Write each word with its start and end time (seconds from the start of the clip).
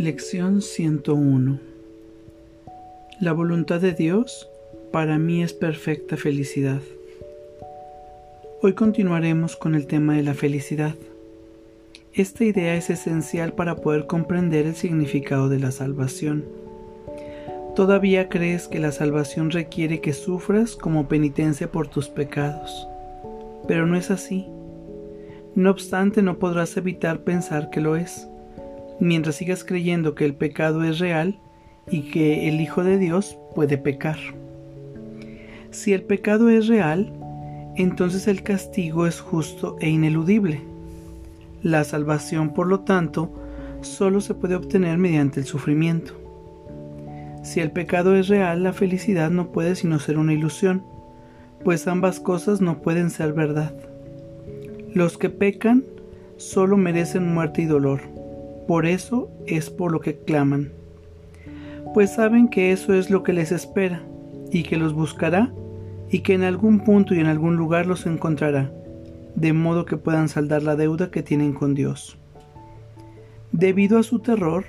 Lección 0.00 0.62
101 0.62 1.60
La 3.20 3.34
voluntad 3.34 3.82
de 3.82 3.92
Dios 3.92 4.48
para 4.92 5.18
mí 5.18 5.42
es 5.42 5.52
perfecta 5.52 6.16
felicidad. 6.16 6.80
Hoy 8.62 8.72
continuaremos 8.72 9.56
con 9.56 9.74
el 9.74 9.86
tema 9.86 10.14
de 10.14 10.22
la 10.22 10.32
felicidad. 10.32 10.94
Esta 12.14 12.44
idea 12.46 12.76
es 12.76 12.88
esencial 12.88 13.52
para 13.52 13.76
poder 13.76 14.06
comprender 14.06 14.64
el 14.64 14.74
significado 14.74 15.50
de 15.50 15.58
la 15.58 15.70
salvación. 15.70 16.46
Todavía 17.76 18.30
crees 18.30 18.68
que 18.68 18.78
la 18.78 18.92
salvación 18.92 19.50
requiere 19.50 20.00
que 20.00 20.14
sufras 20.14 20.76
como 20.76 21.08
penitencia 21.08 21.70
por 21.70 21.88
tus 21.88 22.08
pecados, 22.08 22.88
pero 23.68 23.84
no 23.84 23.98
es 23.98 24.10
así. 24.10 24.46
No 25.54 25.70
obstante, 25.70 26.22
no 26.22 26.38
podrás 26.38 26.74
evitar 26.78 27.22
pensar 27.22 27.68
que 27.68 27.82
lo 27.82 27.96
es, 27.96 28.29
mientras 29.00 29.36
sigas 29.36 29.64
creyendo 29.64 30.14
que 30.14 30.24
el 30.24 30.34
pecado 30.34 30.84
es 30.84 30.98
real 30.98 31.40
y 31.90 32.10
que 32.10 32.48
el 32.48 32.60
Hijo 32.60 32.84
de 32.84 32.98
Dios 32.98 33.38
puede 33.54 33.78
pecar. 33.78 34.18
Si 35.70 35.92
el 35.92 36.02
pecado 36.02 36.48
es 36.50 36.66
real, 36.66 37.12
entonces 37.76 38.28
el 38.28 38.42
castigo 38.42 39.06
es 39.06 39.20
justo 39.20 39.76
e 39.80 39.88
ineludible. 39.88 40.60
La 41.62 41.84
salvación, 41.84 42.52
por 42.52 42.66
lo 42.66 42.80
tanto, 42.80 43.32
solo 43.80 44.20
se 44.20 44.34
puede 44.34 44.54
obtener 44.54 44.98
mediante 44.98 45.40
el 45.40 45.46
sufrimiento. 45.46 46.14
Si 47.42 47.60
el 47.60 47.70
pecado 47.70 48.16
es 48.16 48.28
real, 48.28 48.62
la 48.62 48.72
felicidad 48.72 49.30
no 49.30 49.50
puede 49.52 49.74
sino 49.74 49.98
ser 49.98 50.18
una 50.18 50.34
ilusión, 50.34 50.82
pues 51.64 51.86
ambas 51.86 52.20
cosas 52.20 52.60
no 52.60 52.82
pueden 52.82 53.10
ser 53.10 53.32
verdad. 53.32 53.72
Los 54.92 55.16
que 55.16 55.30
pecan 55.30 55.84
solo 56.36 56.76
merecen 56.76 57.32
muerte 57.32 57.62
y 57.62 57.66
dolor, 57.66 58.00
por 58.70 58.86
eso 58.86 59.28
es 59.48 59.68
por 59.68 59.90
lo 59.90 60.00
que 60.00 60.20
claman, 60.20 60.72
pues 61.92 62.14
saben 62.14 62.46
que 62.46 62.70
eso 62.70 62.94
es 62.94 63.10
lo 63.10 63.24
que 63.24 63.32
les 63.32 63.50
espera, 63.50 64.00
y 64.52 64.62
que 64.62 64.76
los 64.76 64.92
buscará, 64.92 65.52
y 66.08 66.20
que 66.20 66.34
en 66.34 66.44
algún 66.44 66.84
punto 66.84 67.12
y 67.12 67.18
en 67.18 67.26
algún 67.26 67.56
lugar 67.56 67.86
los 67.86 68.06
encontrará, 68.06 68.70
de 69.34 69.52
modo 69.52 69.86
que 69.86 69.96
puedan 69.96 70.28
saldar 70.28 70.62
la 70.62 70.76
deuda 70.76 71.10
que 71.10 71.24
tienen 71.24 71.52
con 71.52 71.74
Dios. 71.74 72.16
Debido 73.50 73.98
a 73.98 74.04
su 74.04 74.20
terror, 74.20 74.66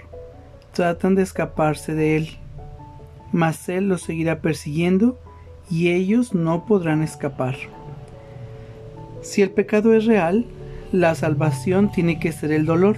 tratan 0.74 1.14
de 1.14 1.22
escaparse 1.22 1.94
de 1.94 2.18
él, 2.18 2.30
mas 3.32 3.70
él 3.70 3.88
los 3.88 4.02
seguirá 4.02 4.42
persiguiendo 4.42 5.20
y 5.70 5.90
ellos 5.90 6.34
no 6.34 6.66
podrán 6.66 7.04
escapar. 7.04 7.56
Si 9.22 9.44
el 9.44 9.52
pecado 9.52 9.94
es 9.94 10.06
real, 10.06 10.48
la 10.92 11.14
salvación 11.14 11.92
tiene 11.92 12.20
que 12.20 12.32
ser 12.32 12.52
el 12.52 12.66
dolor. 12.66 12.98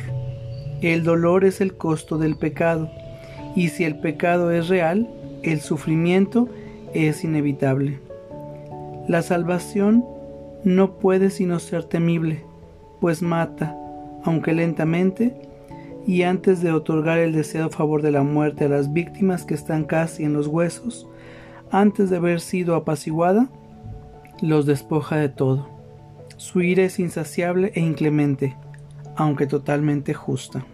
El 0.83 1.05
dolor 1.05 1.45
es 1.45 1.61
el 1.61 1.77
costo 1.77 2.17
del 2.17 2.35
pecado, 2.35 2.91
y 3.55 3.69
si 3.69 3.85
el 3.85 3.99
pecado 3.99 4.51
es 4.51 4.67
real, 4.67 5.09
el 5.41 5.61
sufrimiento 5.61 6.49
es 6.93 7.23
inevitable. 7.23 8.01
La 9.07 9.21
salvación 9.21 10.03
no 10.65 10.95
puede 10.99 11.29
sino 11.29 11.59
ser 11.59 11.85
temible, 11.85 12.43
pues 12.99 13.21
mata, 13.21 13.77
aunque 14.25 14.51
lentamente, 14.51 15.33
y 16.05 16.23
antes 16.23 16.61
de 16.61 16.73
otorgar 16.73 17.17
el 17.19 17.31
deseado 17.31 17.69
favor 17.69 18.01
de 18.01 18.11
la 18.11 18.23
muerte 18.23 18.65
a 18.65 18.69
las 18.69 18.91
víctimas 18.91 19.45
que 19.45 19.53
están 19.53 19.85
casi 19.85 20.25
en 20.25 20.33
los 20.33 20.47
huesos, 20.47 21.07
antes 21.71 22.09
de 22.09 22.17
haber 22.17 22.41
sido 22.41 22.75
apaciguada, 22.75 23.47
los 24.41 24.65
despoja 24.65 25.15
de 25.15 25.29
todo. 25.29 25.69
Su 26.35 26.61
ira 26.61 26.83
es 26.83 26.99
insaciable 26.99 27.71
e 27.73 27.79
inclemente, 27.79 28.57
aunque 29.15 29.47
totalmente 29.47 30.13
justa. 30.13 30.65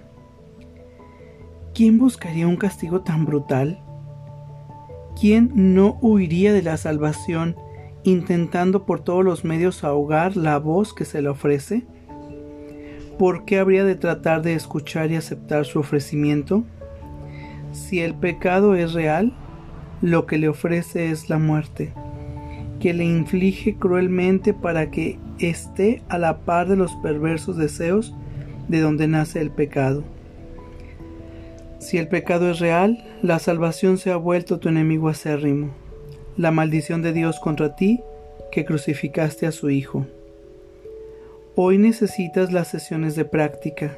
¿Quién 1.79 1.97
buscaría 1.97 2.45
un 2.45 2.57
castigo 2.57 3.03
tan 3.03 3.23
brutal? 3.23 3.79
¿Quién 5.17 5.49
no 5.55 5.97
huiría 6.01 6.51
de 6.51 6.61
la 6.61 6.75
salvación 6.75 7.55
intentando 8.03 8.85
por 8.85 8.99
todos 8.99 9.23
los 9.23 9.45
medios 9.45 9.85
ahogar 9.85 10.35
la 10.35 10.59
voz 10.59 10.93
que 10.93 11.05
se 11.05 11.21
le 11.21 11.29
ofrece? 11.29 11.87
¿Por 13.17 13.45
qué 13.45 13.59
habría 13.59 13.85
de 13.85 13.95
tratar 13.95 14.41
de 14.41 14.55
escuchar 14.55 15.09
y 15.09 15.15
aceptar 15.15 15.63
su 15.63 15.79
ofrecimiento? 15.79 16.65
Si 17.71 18.01
el 18.01 18.13
pecado 18.13 18.75
es 18.75 18.91
real, 18.91 19.31
lo 20.01 20.25
que 20.25 20.37
le 20.37 20.49
ofrece 20.49 21.11
es 21.11 21.29
la 21.29 21.39
muerte 21.39 21.93
que 22.81 22.93
le 22.93 23.05
inflige 23.05 23.77
cruelmente 23.77 24.53
para 24.53 24.91
que 24.91 25.17
esté 25.39 26.03
a 26.09 26.17
la 26.17 26.39
par 26.39 26.67
de 26.67 26.75
los 26.75 26.93
perversos 26.97 27.55
deseos 27.55 28.13
de 28.67 28.81
donde 28.81 29.07
nace 29.07 29.39
el 29.39 29.49
pecado. 29.49 30.03
Si 31.79 31.97
el 31.97 32.09
pecado 32.09 32.51
es 32.51 32.59
real, 32.59 33.03
la 33.21 33.39
salvación 33.39 33.97
se 33.97 34.11
ha 34.11 34.17
vuelto 34.17 34.59
tu 34.59 34.67
enemigo 34.67 35.07
acérrimo, 35.07 35.71
la 36.35 36.51
maldición 36.51 37.01
de 37.01 37.13
Dios 37.13 37.39
contra 37.39 37.75
ti 37.75 38.01
que 38.51 38.65
crucificaste 38.65 39.47
a 39.47 39.53
su 39.53 39.69
Hijo. 39.69 40.05
Hoy 41.55 41.77
necesitas 41.77 42.51
las 42.51 42.67
sesiones 42.67 43.15
de 43.15 43.23
práctica. 43.23 43.97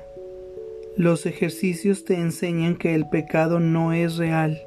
Los 0.96 1.26
ejercicios 1.26 2.06
te 2.06 2.16
enseñan 2.16 2.76
que 2.76 2.94
el 2.94 3.10
pecado 3.10 3.60
no 3.60 3.94
es 3.94 4.18
real 4.18 4.62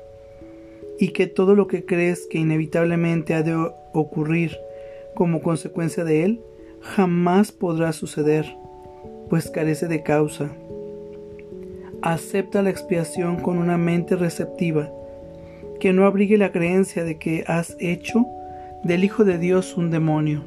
y 0.99 1.09
que 1.09 1.29
todo 1.29 1.55
lo 1.55 1.69
que 1.69 1.85
crees 1.85 2.27
que 2.27 2.39
inevitablemente 2.39 3.35
ha 3.35 3.43
de 3.43 3.55
ocurrir 3.93 4.57
como 5.15 5.41
consecuencia 5.41 6.03
de 6.03 6.25
él 6.25 6.41
jamás 6.81 7.53
podrá 7.53 7.93
suceder, 7.93 8.45
pues 9.31 9.51
carece 9.51 9.87
de 9.87 10.03
causa. 10.03 10.51
Acepta 12.07 12.61
la 12.61 12.69
expiación 12.69 13.37
con 13.37 13.57
una 13.57 13.79
mente 13.79 14.15
receptiva, 14.15 14.91
que 15.81 15.95
no 15.95 16.05
abrigue 16.05 16.37
la 16.37 16.53
creencia 16.53 17.03
de 17.03 17.17
que 17.17 17.45
has 17.47 17.79
hecho 17.81 18.27
del 18.83 19.05
Hijo 19.05 19.25
de 19.25 19.39
Dios 19.39 19.79
un 19.79 19.91
demonio. 19.91 20.43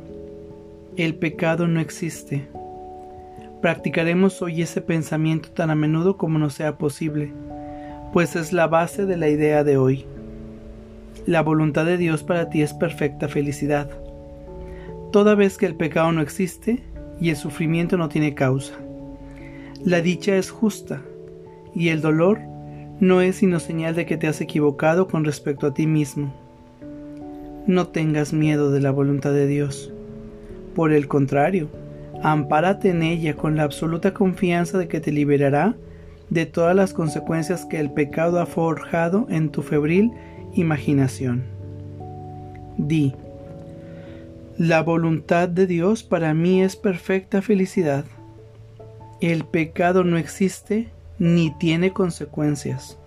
El 0.97 1.15
pecado 1.15 1.67
no 1.67 1.79
existe. 1.79 2.47
Practicaremos 3.59 4.39
hoy 4.43 4.61
ese 4.61 4.81
pensamiento 4.81 5.49
tan 5.49 5.71
a 5.71 5.75
menudo 5.75 6.15
como 6.15 6.37
nos 6.37 6.53
sea 6.53 6.77
posible, 6.77 7.33
pues 8.13 8.35
es 8.35 8.53
la 8.53 8.67
base 8.67 9.07
de 9.07 9.17
la 9.17 9.27
idea 9.27 9.63
de 9.63 9.77
hoy. 9.77 10.05
La 11.25 11.41
voluntad 11.41 11.85
de 11.85 11.97
Dios 11.97 12.21
para 12.21 12.51
ti 12.51 12.61
es 12.61 12.75
perfecta 12.75 13.29
felicidad, 13.29 13.89
toda 15.11 15.33
vez 15.33 15.57
que 15.57 15.65
el 15.65 15.73
pecado 15.73 16.11
no 16.11 16.21
existe 16.21 16.83
y 17.19 17.31
el 17.31 17.35
sufrimiento 17.35 17.97
no 17.97 18.09
tiene 18.09 18.35
causa. 18.35 18.75
La 19.83 20.01
dicha 20.01 20.35
es 20.35 20.51
justa 20.51 21.01
y 21.77 21.89
el 21.89 22.01
dolor 22.01 22.39
no 22.99 23.21
es 23.21 23.35
sino 23.35 23.59
señal 23.59 23.95
de 23.95 24.07
que 24.07 24.17
te 24.17 24.27
has 24.27 24.41
equivocado 24.41 25.07
con 25.07 25.23
respecto 25.23 25.67
a 25.67 25.73
ti 25.73 25.85
mismo. 25.85 26.33
No 27.67 27.87
tengas 27.87 28.33
miedo 28.33 28.71
de 28.71 28.81
la 28.81 28.89
voluntad 28.89 29.31
de 29.31 29.45
Dios. 29.45 29.93
Por 30.73 30.91
el 30.91 31.07
contrario, 31.07 31.69
ampárate 32.23 32.89
en 32.89 33.03
ella 33.03 33.35
con 33.35 33.55
la 33.55 33.63
absoluta 33.63 34.13
confianza 34.13 34.79
de 34.79 34.87
que 34.87 34.99
te 34.99 35.11
liberará 35.11 35.75
de 36.31 36.47
todas 36.47 36.75
las 36.75 36.93
consecuencias 36.93 37.65
que 37.65 37.79
el 37.79 37.91
pecado 37.91 38.39
ha 38.39 38.47
forjado 38.47 39.27
en 39.29 39.49
tu 39.49 39.61
febril 39.61 40.11
imaginación. 40.55 41.43
Di, 42.77 43.13
la 44.57 44.81
voluntad 44.81 45.47
de 45.47 45.67
Dios 45.67 46.01
para 46.01 46.33
mí 46.33 46.63
es 46.63 46.75
perfecta 46.75 47.43
felicidad. 47.43 48.05
El 49.21 49.45
pecado 49.45 50.03
no 50.03 50.17
existe 50.17 50.89
ni 51.19 51.51
tiene 51.51 51.93
consecuencias. 51.93 52.97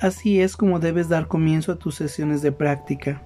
Así 0.00 0.40
es 0.40 0.56
como 0.56 0.80
debes 0.80 1.08
dar 1.08 1.26
comienzo 1.26 1.72
a 1.72 1.76
tus 1.76 1.94
sesiones 1.94 2.42
de 2.42 2.52
práctica. 2.52 3.22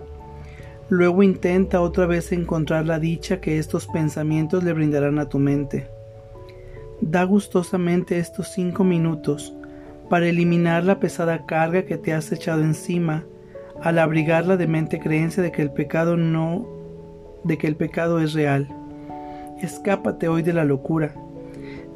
Luego 0.89 1.23
intenta 1.23 1.81
otra 1.81 2.07
vez 2.07 2.33
encontrar 2.33 2.87
la 2.87 2.99
dicha 2.99 3.41
que 3.41 3.59
estos 3.59 3.87
pensamientos 3.87 4.65
le 4.65 4.73
brindarán 4.73 5.19
a 5.19 5.29
tu 5.29 5.39
mente. 5.39 5.89
Da 7.01 7.25
gustosamente 7.25 8.19
estos 8.19 8.49
cinco 8.49 8.85
minutos 8.85 9.55
para 10.11 10.27
eliminar 10.27 10.85
la 10.85 11.01
pesada 11.01 11.47
carga 11.47 11.85
que 11.85 11.97
te 11.97 12.13
has 12.13 12.31
echado 12.33 12.63
encima 12.63 13.25
al 13.83 13.99
abrigar 13.99 14.47
la 14.47 14.57
demente 14.57 15.01
creencia 15.01 15.43
de 15.43 15.53
que 15.53 15.63
el 15.63 15.71
pecado 15.71 16.17
no 16.17 16.67
de 17.45 17.59
que 17.59 17.67
el 17.67 17.77
pecado 17.77 18.21
es 18.21 18.33
real. 18.33 18.69
Escápate 19.61 20.29
hoy 20.29 20.43
de 20.43 20.53
la 20.53 20.65
locura. 20.65 21.15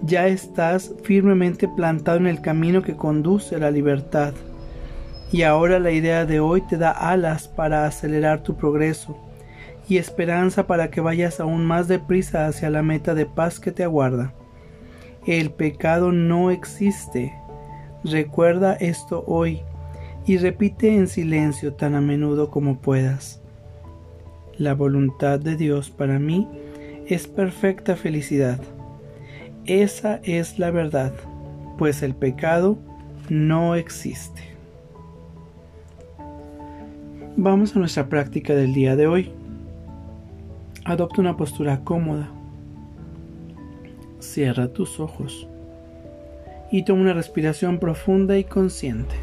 Ya 0.03 0.27
estás 0.27 0.95
firmemente 1.03 1.69
plantado 1.69 2.19
en 2.19 2.27
el 2.27 2.41
camino 2.41 2.83
que 2.83 2.97
conduce 2.97 3.57
a 3.57 3.59
la 3.59 3.71
libertad. 3.71 4.33
Y 5.33 5.43
ahora 5.43 5.79
la 5.79 5.91
idea 5.91 6.25
de 6.25 6.41
hoy 6.41 6.63
te 6.63 6.79
da 6.79 6.91
alas 6.91 7.49
para 7.49 7.85
acelerar 7.85 8.43
tu 8.43 8.57
progreso 8.57 9.17
y 9.89 9.99
esperanza 9.99 10.67
para 10.67 10.91
que 10.91 11.01
vayas 11.01 11.41
aún 11.41 11.67
más 11.67 11.89
deprisa 11.89 12.47
hacia 12.47 12.71
la 12.71 12.83
meta 12.83 13.15
de 13.15 13.27
paz 13.27 13.61
que 13.61 13.73
te 13.73 13.85
aguarda. 13.85 14.33
El 15.27 15.51
pecado 15.51 16.13
no 16.13 16.51
existe, 16.51 17.35
Recuerda 18.05 18.75
esto 18.75 19.25
hoy 19.27 19.61
y 20.25 20.39
repite 20.39 20.95
en 20.95 21.09
silencio 21.09 21.75
tan 21.75 21.97
a 21.97 22.01
menudo 22.01 22.49
como 22.49 22.79
puedas. 22.79 23.41
La 24.57 24.75
voluntad 24.75 25.41
de 25.41 25.57
Dios 25.57 25.91
para 25.91 26.21
mí 26.21 26.49
es 27.07 27.27
perfecta 27.27 27.97
felicidad. 27.97 28.61
Esa 29.69 30.19
es 30.23 30.59
la 30.59 30.71
verdad, 30.71 31.13
pues 31.77 32.03
el 32.03 32.15
pecado 32.15 32.79
no 33.29 33.75
existe. 33.75 34.41
Vamos 37.37 37.77
a 37.77 37.79
nuestra 37.79 38.09
práctica 38.09 38.55
del 38.55 38.73
día 38.73 38.97
de 38.97 39.07
hoy. 39.07 39.31
Adopta 40.87 41.21
una 41.21 41.37
postura 41.37 41.85
cómoda. 41.85 42.31
Cierra 44.21 44.69
tus 44.69 45.01
ojos 45.01 45.47
y 46.73 46.87
toma 46.87 47.03
una 47.03 47.13
respiración 47.13 47.79
profunda 47.79 48.39
y 48.39 48.45
consciente. 48.45 49.17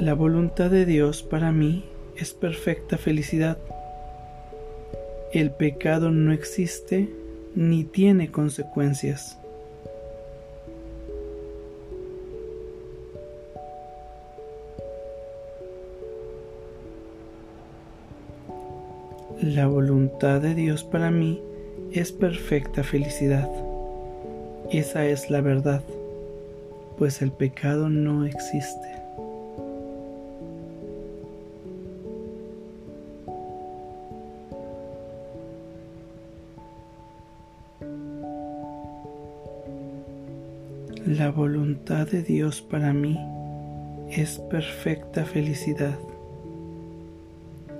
La 0.00 0.14
voluntad 0.14 0.70
de 0.72 0.84
Dios 0.84 1.22
para 1.22 1.52
mí 1.52 1.84
es 2.16 2.34
perfecta 2.34 2.98
felicidad. 2.98 3.58
El 5.32 5.50
pecado 5.50 6.10
no 6.10 6.32
existe 6.32 7.08
ni 7.54 7.84
tiene 7.84 8.30
consecuencias. 8.30 9.38
La 19.42 19.66
voluntad 19.66 20.40
de 20.40 20.54
Dios 20.54 20.84
para 20.84 21.10
mí 21.10 21.42
es 21.92 22.12
perfecta 22.12 22.82
felicidad. 22.82 23.48
Esa 24.70 25.06
es 25.06 25.30
la 25.30 25.40
verdad, 25.40 25.82
pues 26.98 27.20
el 27.20 27.32
pecado 27.32 27.88
no 27.88 28.24
existe. 28.24 28.95
La 41.06 41.30
voluntad 41.30 42.08
de 42.08 42.20
Dios 42.24 42.60
para 42.60 42.92
mí 42.92 43.16
es 44.10 44.40
perfecta 44.50 45.24
felicidad. 45.24 45.96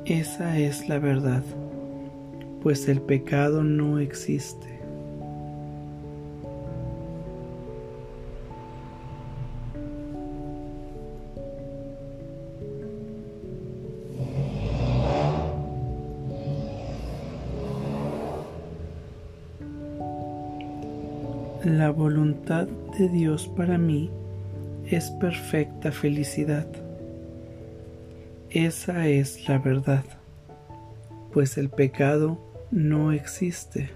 Esa 0.04 0.56
es 0.60 0.88
la 0.88 1.00
verdad, 1.00 1.42
pues 2.62 2.86
el 2.86 3.00
pecado 3.00 3.64
no 3.64 3.98
existe. 3.98 4.75
La 21.66 21.90
voluntad 21.90 22.68
de 22.96 23.08
Dios 23.08 23.48
para 23.48 23.76
mí 23.76 24.08
es 24.88 25.10
perfecta 25.10 25.90
felicidad. 25.90 26.68
Esa 28.50 29.08
es 29.08 29.48
la 29.48 29.58
verdad, 29.58 30.04
pues 31.32 31.58
el 31.58 31.68
pecado 31.68 32.38
no 32.70 33.10
existe. 33.10 33.90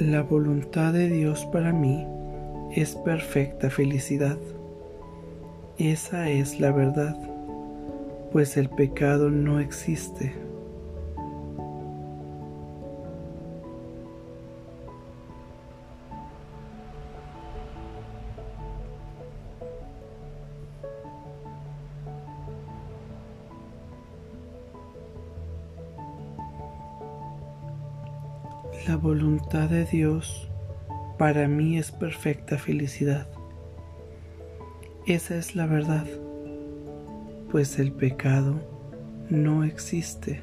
La 0.00 0.20
voluntad 0.20 0.92
de 0.92 1.08
Dios 1.08 1.46
para 1.46 1.72
mí 1.72 2.06
es 2.74 2.94
perfecta 2.96 3.70
felicidad. 3.70 4.36
Esa 5.78 6.28
es 6.28 6.60
la 6.60 6.70
verdad, 6.70 7.16
pues 8.30 8.58
el 8.58 8.68
pecado 8.68 9.30
no 9.30 9.58
existe. 9.58 10.34
La 28.86 28.94
voluntad 28.94 29.68
de 29.68 29.84
Dios 29.84 30.48
para 31.18 31.48
mí 31.48 31.76
es 31.76 31.90
perfecta 31.90 32.56
felicidad. 32.56 33.26
Esa 35.06 35.34
es 35.36 35.56
la 35.56 35.66
verdad, 35.66 36.06
pues 37.50 37.80
el 37.80 37.90
pecado 37.90 38.60
no 39.28 39.64
existe. 39.64 40.40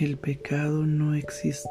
El 0.00 0.16
pecado 0.16 0.86
no 0.86 1.14
existe. 1.14 1.68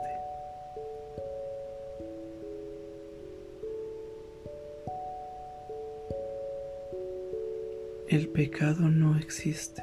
El 8.08 8.28
pecado 8.28 8.81
no 8.81 9.18
existe. 9.18 9.81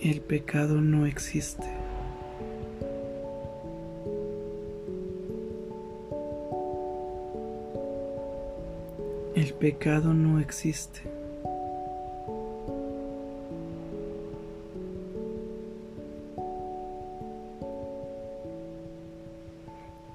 El 0.00 0.20
pecado 0.20 0.80
no 0.80 1.04
existe. 1.04 1.81
El 9.34 9.54
pecado 9.54 10.12
no 10.12 10.38
existe. 10.40 11.00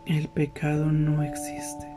El 0.06 0.28
pecado 0.28 0.86
no 0.92 1.24
existe. 1.24 1.88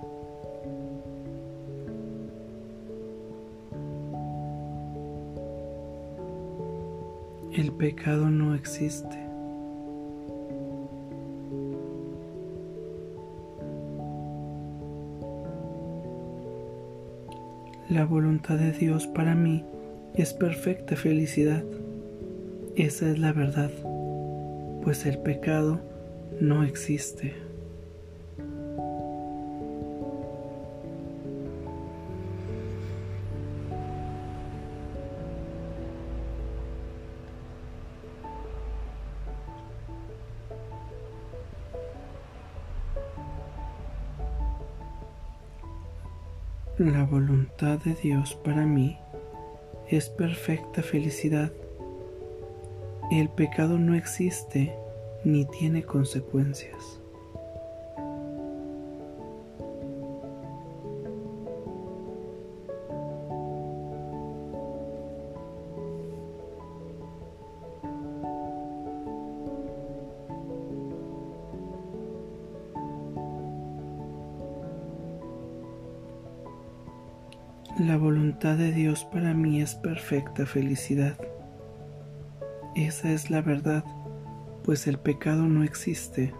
El 7.52 7.72
pecado 7.72 8.30
no 8.30 8.54
existe. 8.54 9.29
La 17.90 18.04
voluntad 18.04 18.56
de 18.56 18.70
Dios 18.70 19.08
para 19.08 19.34
mí 19.34 19.64
es 20.14 20.32
perfecta 20.32 20.94
felicidad. 20.94 21.64
Esa 22.76 23.10
es 23.10 23.18
la 23.18 23.32
verdad, 23.32 23.72
pues 24.84 25.06
el 25.06 25.18
pecado 25.18 25.80
no 26.40 26.62
existe. 26.62 27.49
La 46.80 47.04
voluntad 47.04 47.78
de 47.80 47.94
Dios 47.94 48.34
para 48.42 48.64
mí 48.64 48.96
es 49.90 50.08
perfecta 50.08 50.82
felicidad. 50.82 51.52
El 53.10 53.28
pecado 53.28 53.78
no 53.78 53.94
existe 53.94 54.74
ni 55.22 55.44
tiene 55.44 55.82
consecuencias. 55.82 56.99
La 77.80 77.96
voluntad 77.96 78.58
de 78.58 78.72
Dios 78.72 79.06
para 79.06 79.32
mí 79.32 79.62
es 79.62 79.74
perfecta 79.74 80.44
felicidad. 80.44 81.16
Esa 82.76 83.10
es 83.10 83.30
la 83.30 83.40
verdad, 83.40 83.82
pues 84.64 84.86
el 84.86 84.98
pecado 84.98 85.44
no 85.44 85.64
existe. 85.64 86.34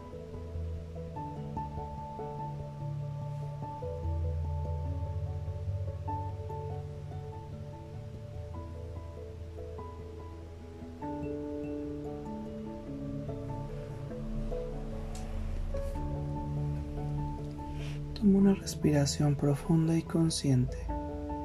Toma 18.13 18.39
una 18.39 18.55
respiración 18.55 19.37
profunda 19.37 19.97
y 19.97 20.03
consciente 20.03 21.00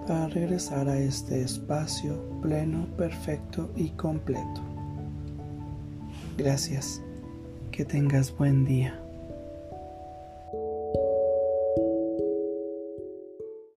para 0.07 0.27
regresar 0.27 0.87
a 0.87 0.97
este 0.97 1.41
espacio 1.41 2.21
pleno, 2.41 2.85
perfecto 2.97 3.71
y 3.75 3.89
completo. 3.89 4.61
Gracias. 6.37 7.01
Que 7.71 7.85
tengas 7.85 8.35
buen 8.37 8.65
día. 8.65 9.04